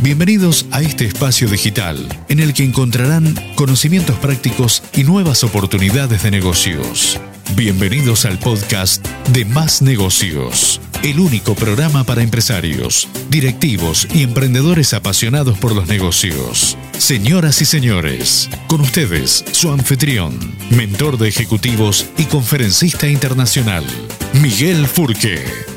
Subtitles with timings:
[0.00, 6.30] Bienvenidos a este espacio digital en el que encontrarán conocimientos prácticos y nuevas oportunidades de
[6.30, 7.18] negocios.
[7.54, 15.56] Bienvenidos al podcast de Más Negocios, el único programa para empresarios, directivos y emprendedores apasionados
[15.58, 16.76] por los negocios.
[16.98, 20.38] Señoras y señores, con ustedes su anfitrión,
[20.70, 23.84] mentor de ejecutivos y conferencista internacional,
[24.42, 25.75] Miguel Furque.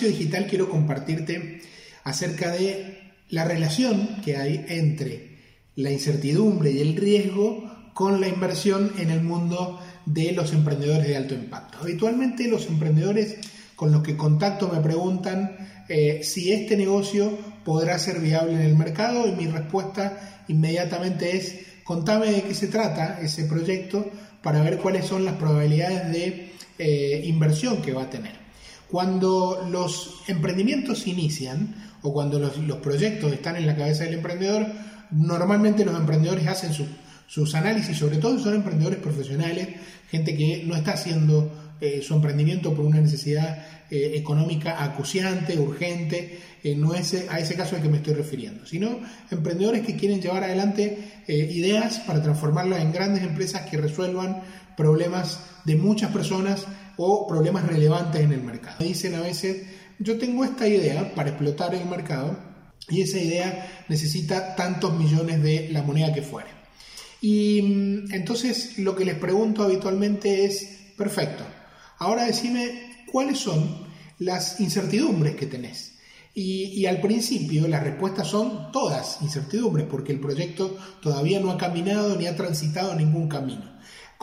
[0.00, 1.62] Digital quiero compartirte
[2.04, 5.38] acerca de la relación que hay entre
[5.76, 11.16] la incertidumbre y el riesgo con la inversión en el mundo de los emprendedores de
[11.16, 11.78] alto impacto.
[11.80, 13.36] Habitualmente los emprendedores
[13.76, 15.56] con los que contacto me preguntan
[15.88, 21.56] eh, si este negocio podrá ser viable en el mercado y mi respuesta inmediatamente es
[21.84, 24.10] contame de qué se trata ese proyecto
[24.42, 28.43] para ver cuáles son las probabilidades de eh, inversión que va a tener.
[28.94, 34.68] Cuando los emprendimientos inician o cuando los, proyectos están en la cabeza del emprendedor,
[35.10, 36.70] normalmente los emprendedores hacen
[37.26, 39.66] sus análisis, sobre todo son emprendedores profesionales,
[40.08, 46.38] gente que no está haciendo eh, su emprendimiento por una necesidad eh, económica acuciante, urgente,
[46.62, 50.22] eh, no es a ese caso al que me estoy refiriendo, sino emprendedores que quieren
[50.22, 54.42] llevar adelante ideas para transformarlas en grandes empresas que resuelvan
[54.76, 58.84] problemas de muchas personas o problemas relevantes en el mercado.
[58.84, 59.66] Dicen a veces,
[59.98, 62.36] yo tengo esta idea para explotar el mercado
[62.88, 66.50] y esa idea necesita tantos millones de la moneda que fuere.
[67.20, 71.44] Y mm, entonces lo que les pregunto habitualmente es, perfecto,
[71.98, 73.86] ahora decime cuáles son
[74.18, 75.92] las incertidumbres que tenés.
[76.36, 81.56] Y, y, al principio las respuestas son todas incertidumbres, porque el proyecto todavía no ha
[81.56, 83.72] caminado ni ha transitado ningún camino.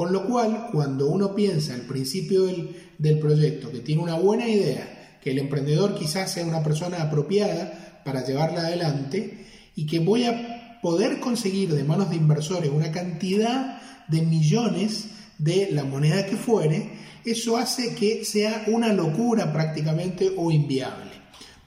[0.01, 5.19] Con lo cual, cuando uno piensa al principio del, proyecto que tiene una buena idea,
[5.21, 10.79] que el emprendedor quizás sea una persona apropiada para llevarla adelante y que voy a
[10.81, 15.05] poder conseguir de manos de inversores una cantidad de millones
[15.37, 21.11] de la moneda que fuere, eso hace que sea una locura prácticamente o inviable.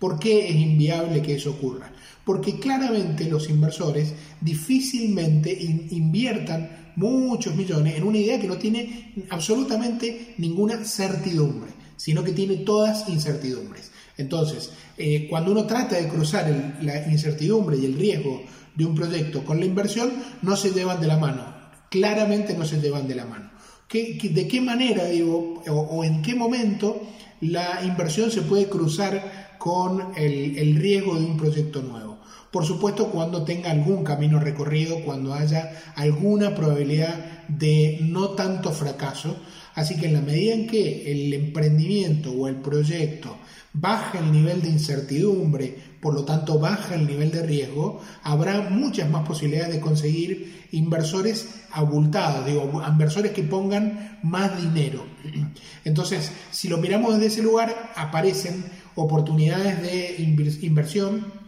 [0.01, 1.93] ¿Por qué es inviable que eso ocurra?
[2.25, 5.57] Porque claramente los inversores difícilmente
[5.91, 12.57] inviertan muchos millones en una idea que no tiene absolutamente ninguna certidumbre, sino que tiene
[12.59, 13.91] todas incertidumbres.
[14.17, 18.43] Entonces, eh, cuando uno trata de cruzar la incertidumbre y el riesgo
[18.75, 20.13] de un proyecto con la inversión,
[20.43, 21.45] no se llevan de la mano.
[21.91, 23.51] Claramente no se llevan de la mano.
[23.91, 27.01] de qué manera, digo, o, en qué momento
[27.41, 32.14] la inversión se puede cruzar con el riesgo de un proyecto nuevo?
[32.55, 39.39] Por supuesto, cuando tenga algún camino recorrido, cuando haya alguna probabilidad de no tanto fracaso.
[39.75, 43.39] Así que en la medida en que el emprendimiento o el proyecto
[43.73, 49.11] baja el nivel de incertidumbre, por lo tanto baja el nivel de riesgo, habrá muchas
[49.11, 55.05] más posibilidades de conseguir inversores abultados, digo, inversores que pongan más dinero.
[55.85, 60.15] Entonces, si lo miramos desde ese lugar, aparecen oportunidades de
[60.63, 61.43] inversión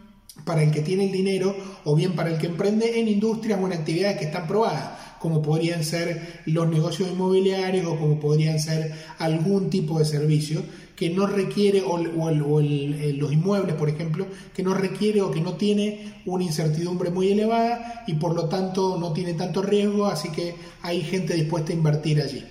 [0.44, 3.66] para el que tiene el dinero o bien para el que emprende en industrias o
[3.66, 8.92] en actividades que están probadas, como podrían ser los negocios inmobiliarios o como podrían ser
[9.18, 10.62] algún tipo de servicio
[10.96, 16.22] que no requiere, o, los inmuebles, por ejemplo, que no requiere o que no tiene
[16.24, 21.02] una incertidumbre muy elevada y por lo tanto no tiene tanto riesgo, así que hay
[21.02, 22.42] gente dispuesta a invertir allí.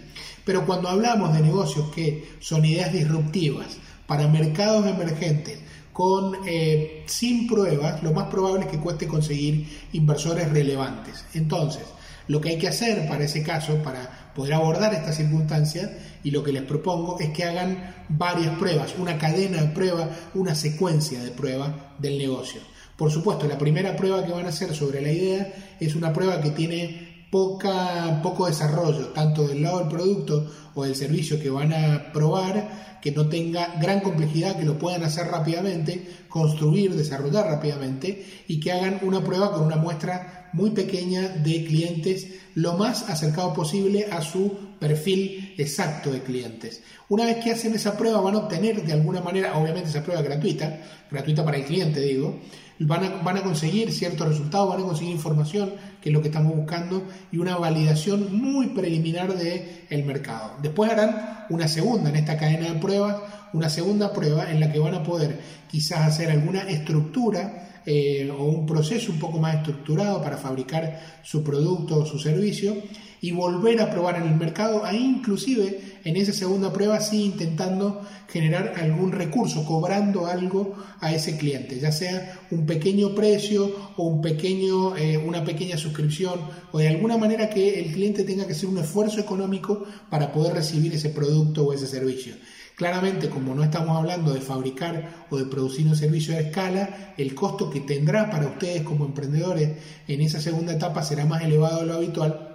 [0.45, 5.57] Pero cuando hablamos de negocios que son ideas disruptivas para mercados emergentes,
[5.95, 11.23] con eh, sin pruebas, lo más probable es que cueste conseguir inversores relevantes.
[11.33, 11.83] Entonces,
[12.28, 15.89] lo que hay que hacer para ese caso, para poder abordar estas circunstancias,
[16.22, 20.53] y lo que les propongo es que hagan varias pruebas, una cadena de pruebas, una
[20.53, 22.59] secuencia de pruebas del negocio.
[22.97, 26.41] Por supuesto, la primera prueba que van a hacer sobre la idea es una prueba
[26.41, 31.73] que tiene poca, poco desarrollo, tanto del lado del producto o del servicio que van
[31.73, 38.25] a probar, que no tenga gran complejidad, que lo puedan hacer rápidamente, construir, desarrollar rápidamente
[38.48, 43.54] y que hagan una prueba con una muestra muy pequeña de clientes lo más acercado
[43.54, 46.81] posible a su perfil exacto de clientes.
[47.10, 50.22] Una vez que hacen esa prueba van a obtener de alguna manera, obviamente esa prueba
[50.22, 50.80] gratuita,
[51.12, 52.40] gratuita para el cliente digo,
[52.80, 56.30] van a, van a conseguir ciertos resultados, van a conseguir información, que es lo que
[56.30, 60.54] estamos buscando, y una validación muy preliminar del el mercado.
[60.62, 63.18] Después harán una segunda en esta cadena de pruebas,
[63.54, 68.44] una segunda prueba en la que van a poder quizás hacer alguna estructura eh, o
[68.44, 72.76] un proceso un poco más estructurado para fabricar su producto o su servicio
[73.22, 78.02] y volver a probar en el mercado, ahí inclusive en esa segunda prueba sí intentando
[78.28, 84.22] generar algún recurso, cobrando algo a ese cliente, ya sea un pequeño precio o un
[84.22, 86.40] pequeño, eh, una pequeña suscripción
[86.72, 90.54] o de alguna manera que el cliente tenga que hacer un esfuerzo económico para poder
[90.54, 92.36] recibir ese producto o ese servicio.
[92.75, 97.33] Claramente, como no estamos hablando de fabricar o de producir un servicio a escala, el
[97.33, 99.77] costo que tendrá para ustedes como emprendedores
[100.07, 102.55] en esa segunda etapa será más elevado de lo habitual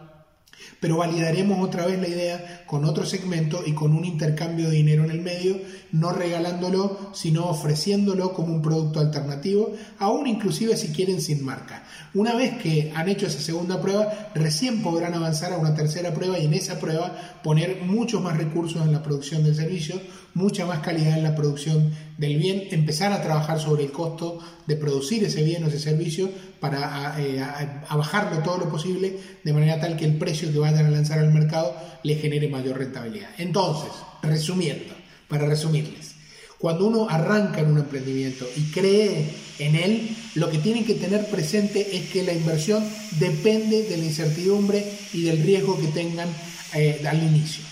[0.81, 5.05] pero validaremos otra vez la idea con otro segmento y con un intercambio de dinero
[5.05, 5.61] en el medio,
[5.93, 11.85] no regalándolo, sino ofreciéndolo como un producto alternativo, aún inclusive si quieren sin marca.
[12.15, 16.39] Una vez que han hecho esa segunda prueba, recién podrán avanzar a una tercera prueba
[16.39, 20.01] y en esa prueba poner muchos más recursos en la producción del servicio,
[20.35, 24.77] mucha más calidad en la producción del bien, empezar a trabajar sobre el costo de
[24.77, 26.31] producir ese bien o ese servicio
[26.61, 27.43] para eh,
[27.91, 31.33] bajarlo todo lo posible de manera tal que el precio que vayan a lanzar al
[31.33, 33.31] mercado le genere mayor rentabilidad.
[33.39, 33.91] Entonces,
[34.23, 34.95] resumiendo,
[35.27, 36.15] para resumirles,
[36.59, 41.27] cuando uno arranca en un emprendimiento y cree en él, lo que tienen que tener
[41.31, 42.85] presente es que la inversión
[43.19, 44.85] depende de la incertidumbre
[45.15, 46.29] y del riesgo que tengan
[46.75, 47.65] eh, al inicio.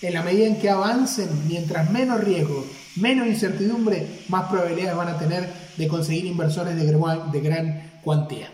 [0.00, 2.66] En la medida en que avancen, mientras menos riesgo,
[2.96, 8.48] menos incertidumbre, más probabilidades van a tener de conseguir inversores de gran, de gran cuantía.